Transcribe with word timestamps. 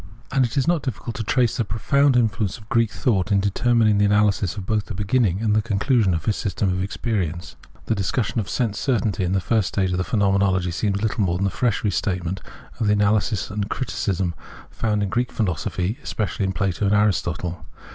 And 0.31 0.43
it 0.43 0.57
is 0.57 0.67
not 0.67 0.81
difficult 0.81 1.15
to 1.17 1.23
trace 1.23 1.57
the 1.57 1.63
profound 1.63 2.17
influence 2.17 2.57
of 2.57 2.67
Greek 2.69 2.89
thought 2.89 3.31
in 3.31 3.39
determin;[ng 3.39 3.99
the 3.99 4.05
analysis 4.05 4.57
of 4.57 4.65
both 4.65 4.85
the 4.87 4.95
beginning 4.95 5.39
and 5.41 5.55
the 5.55 5.61
conclusijon 5.61 6.15
of 6.15 6.25
his 6.25 6.35
system 6.37 6.69
of 6.71 6.81
experience. 6.81 7.55
The 7.85 7.93
discussion 7.93 8.39
of" 8.39 8.47
senbe 8.49 8.75
certainty" 8.75 9.23
in 9.23 9.33
the 9.33 9.39
first 9.39 9.67
stage 9.67 9.91
of 9.91 9.99
the 9.99 10.03
Plienomenology 10.03 10.73
seems 10.73 11.03
little 11.03 11.21
more 11.21 11.37
than 11.37 11.45
a 11.45 11.51
fresh 11.51 11.83
restatement 11.83 12.41
of 12.79 12.87
the 12.87 12.93
analysis 12.93 13.51
and 13.51 13.69
criticism 13.69 14.29
of 14.29 14.35
the 14.35 14.39
nature 14.39 14.41
of 14.41 14.47
aladtjo 14.47 14.71
i?, 14.71 14.81
foiind 14.81 15.03
in 15.03 15.09
Greek 15.09 15.31
philosophy, 15.31 15.99
especially 16.01 16.45
in 16.45 16.53
Plato 16.53 16.87
and 16.87 16.95
Aristotle. 16.95 17.67